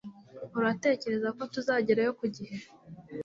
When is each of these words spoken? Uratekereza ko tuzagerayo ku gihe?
Uratekereza 0.57 1.29
ko 1.37 1.43
tuzagerayo 1.53 2.11
ku 2.19 2.25
gihe? 2.35 2.55